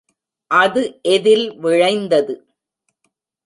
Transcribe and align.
அது 0.51 0.81
எதில் 1.09 1.45
விளைந்தது? 1.57 2.35